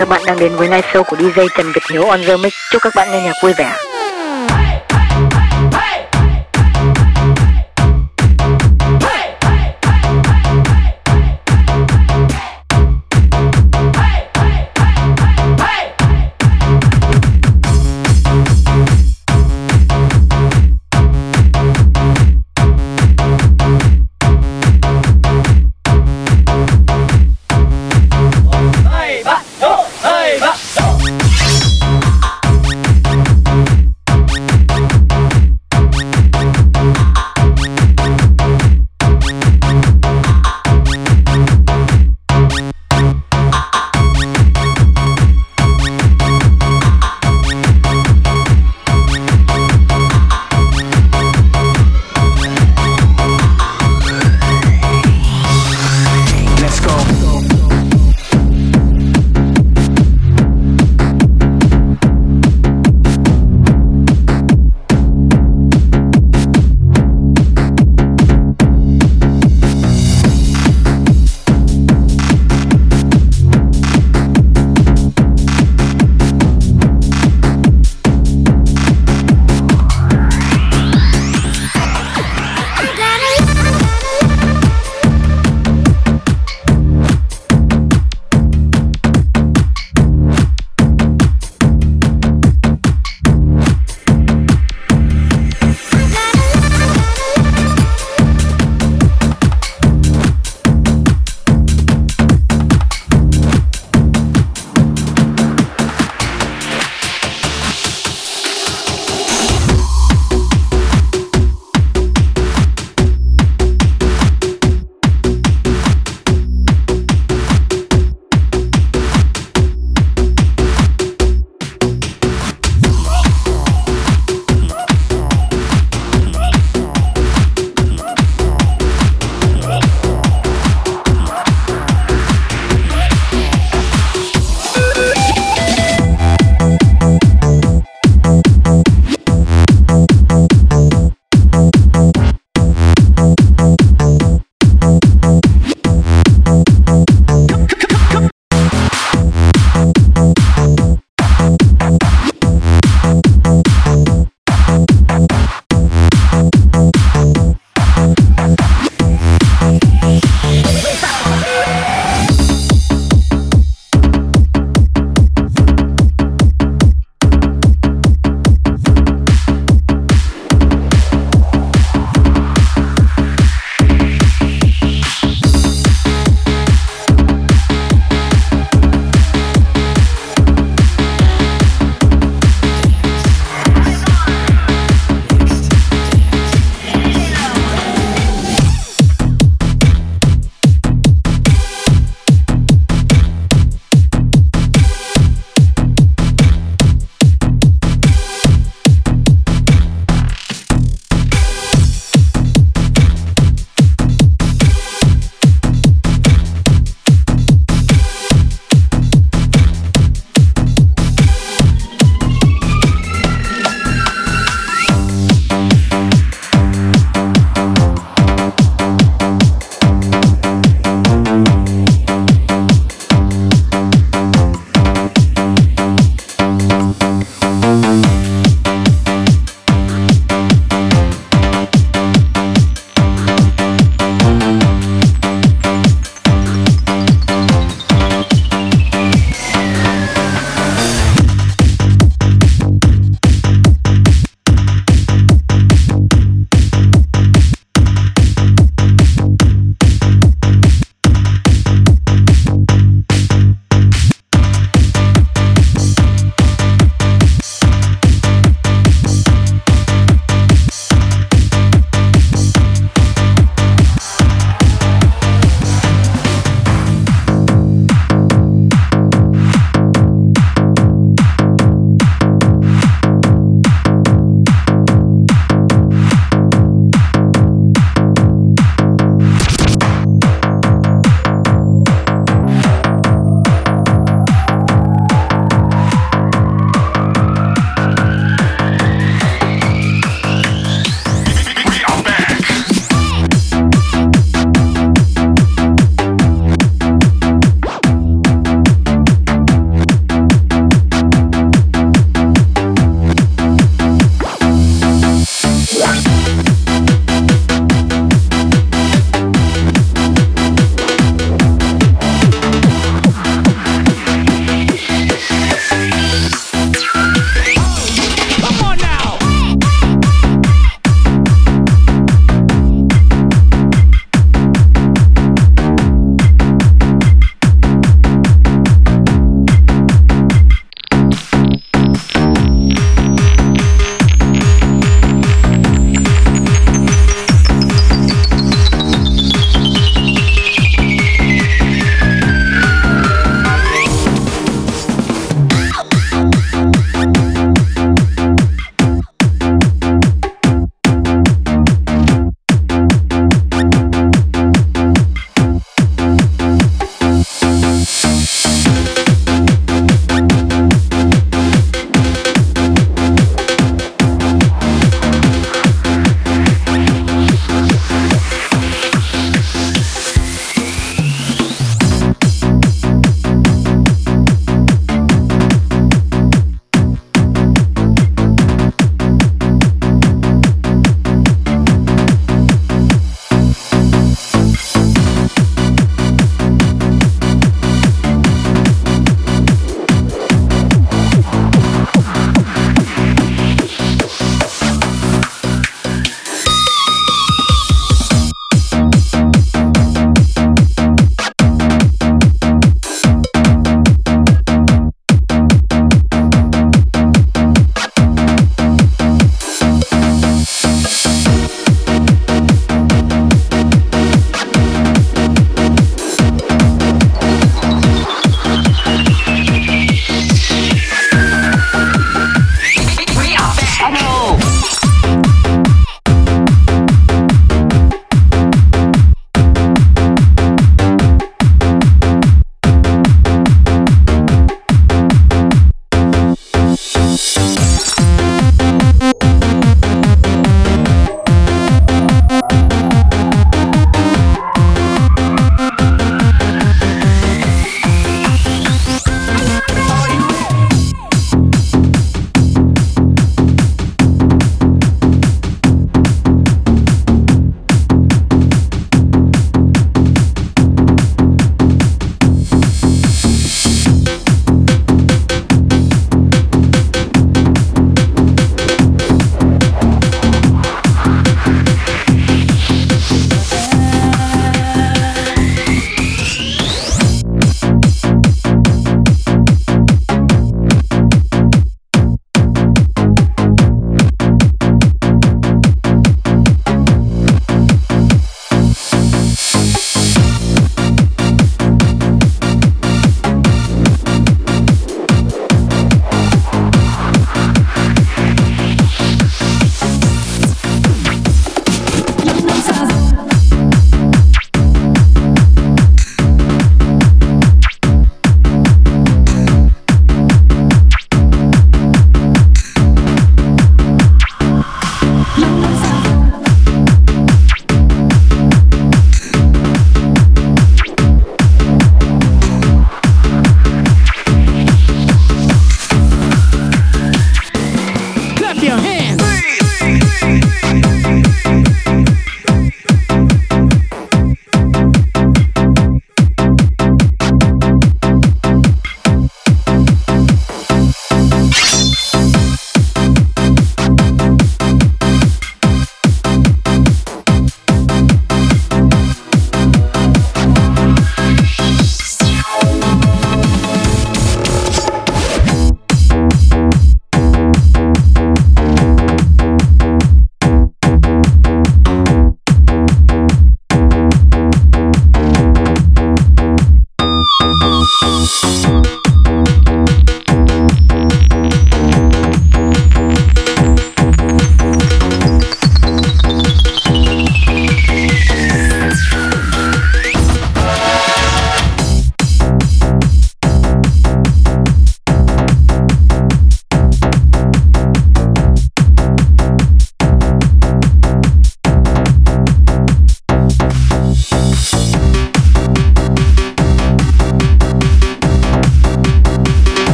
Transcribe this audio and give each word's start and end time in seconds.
các 0.00 0.08
bạn 0.08 0.22
đang 0.26 0.38
đến 0.38 0.56
với 0.56 0.68
live 0.68 0.88
show 0.92 1.02
của 1.02 1.16
DJ 1.16 1.48
Trần 1.56 1.66
Việt 1.66 1.82
Hiếu 1.92 2.02
on 2.02 2.20
the 2.26 2.36
mic. 2.36 2.52
Chúc 2.72 2.82
các 2.82 2.92
bạn 2.96 3.10
nghe 3.10 3.22
nhạc 3.22 3.32
vui 3.42 3.52
vẻ. 3.52 3.89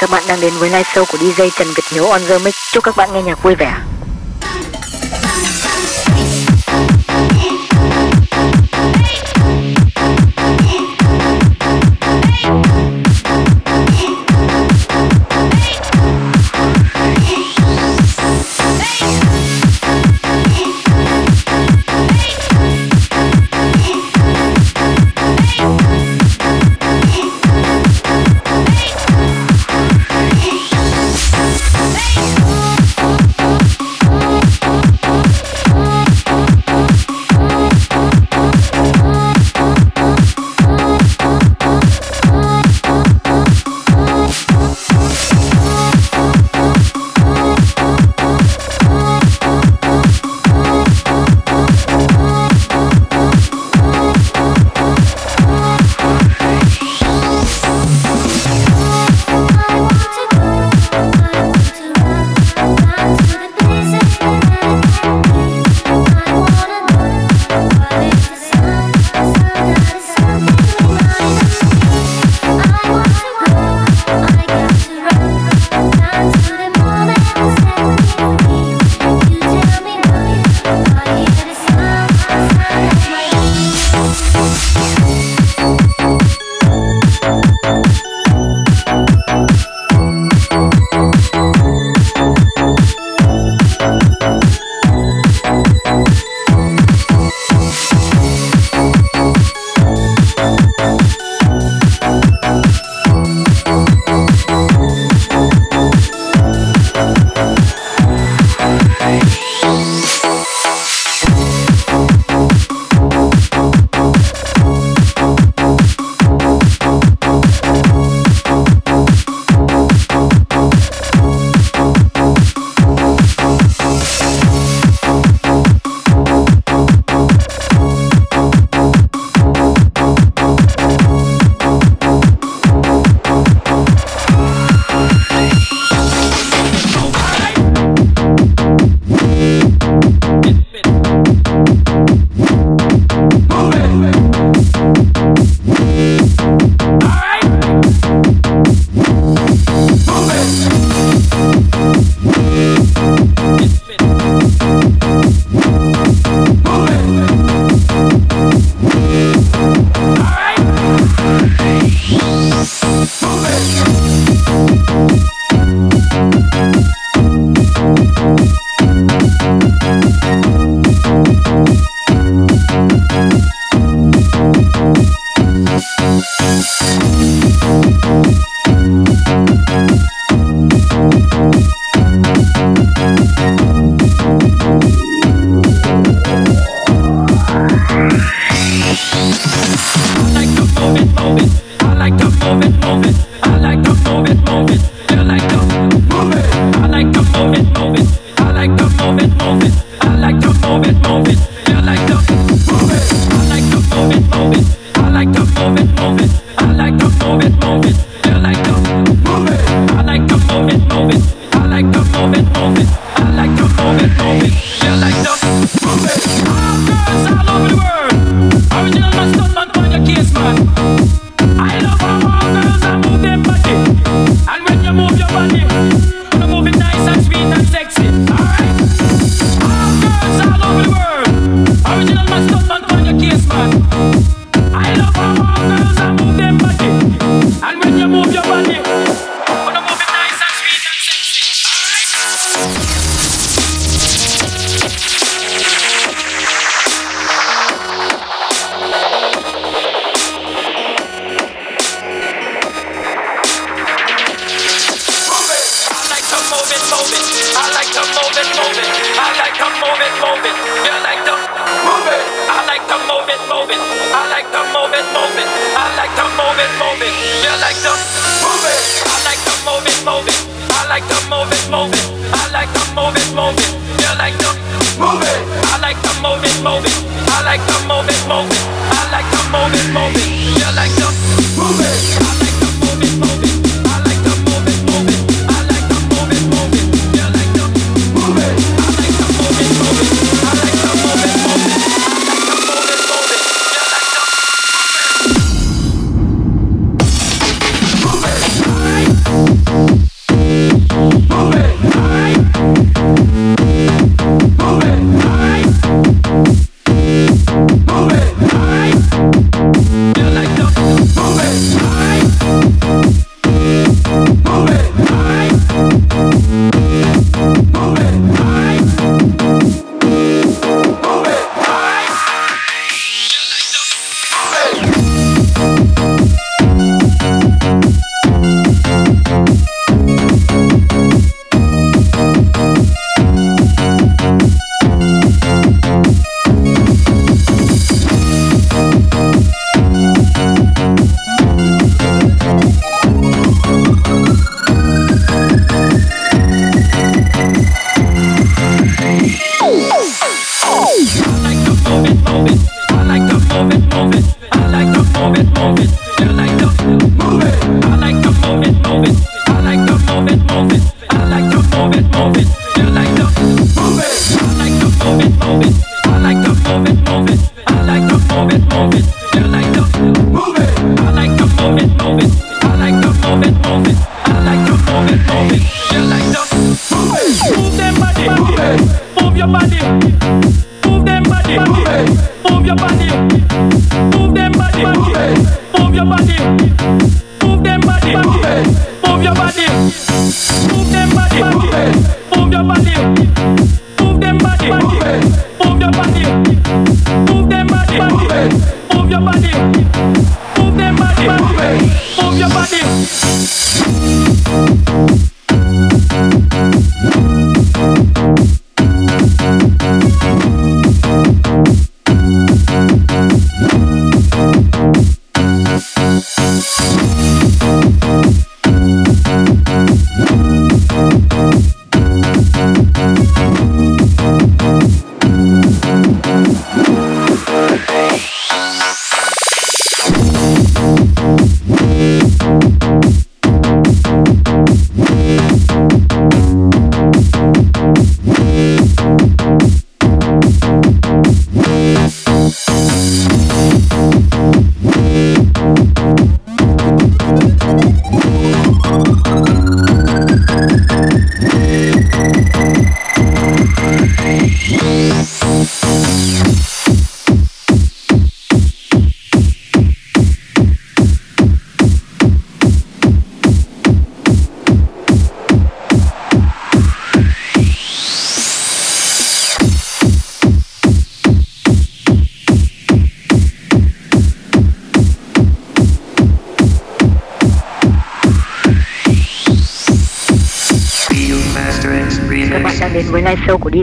Các 0.00 0.10
bạn 0.10 0.22
đang 0.28 0.40
đến 0.40 0.52
với 0.58 0.68
live 0.68 0.82
show 0.82 1.04
của 1.12 1.18
DJ 1.18 1.50
Trần 1.58 1.68
Việt 1.68 1.84
Hiếu 1.90 2.04
on 2.04 2.20
the 2.28 2.38
mic. 2.38 2.54
Chúc 2.72 2.84
các 2.84 2.96
bạn 2.96 3.12
nghe 3.12 3.22
nhạc 3.22 3.42
vui 3.42 3.54
vẻ. 3.54 3.74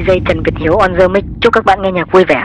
DJ 0.06 0.20
Trần 0.26 0.43
Việt 0.43 0.53
Hiếu 0.60 0.78
on 0.78 0.95
the 0.99 1.08
mic. 1.08 1.24
Chúc 1.41 1.53
các 1.53 1.66
bạn 1.66 1.82
nghe 1.82 1.91
nhạc 1.91 2.12
vui 2.12 2.26
vẻ. 2.26 2.43